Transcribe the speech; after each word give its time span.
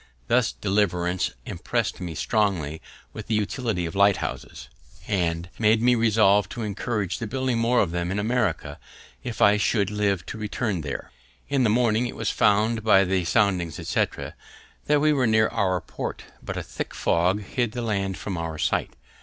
This 0.29 0.51
deliverance 0.51 1.29
impressed 1.45 2.01
me 2.01 2.15
strongly 2.15 2.81
with 3.13 3.27
the 3.27 3.35
utility 3.35 3.85
of 3.85 3.93
lighthouses, 3.93 4.67
and 5.07 5.47
made 5.59 5.79
me 5.79 5.93
resolve 5.93 6.49
to 6.49 6.63
encourage 6.63 7.19
the 7.19 7.27
building 7.27 7.59
more 7.59 7.79
of 7.81 7.91
them 7.91 8.09
in 8.09 8.17
America 8.17 8.79
if 9.23 9.43
I 9.43 9.57
should 9.57 9.91
live 9.91 10.25
to 10.25 10.39
return 10.39 10.81
there. 10.81 11.11
In 11.49 11.61
the 11.63 11.69
morning 11.69 12.07
it 12.07 12.15
was 12.15 12.31
found 12.31 12.83
by 12.83 13.03
the 13.03 13.25
soundings, 13.25 13.77
etc., 13.77 14.33
that 14.87 15.01
we 15.01 15.13
were 15.13 15.27
near 15.27 15.49
our 15.49 15.79
port, 15.79 16.23
but 16.41 16.57
a 16.57 16.63
thick 16.63 16.95
fog 16.95 17.43
hid 17.43 17.73
the 17.73 17.83
land 17.83 18.17
from 18.17 18.39
our 18.39 18.57
sight. 18.57 18.95